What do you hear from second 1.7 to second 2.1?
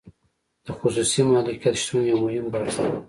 شتون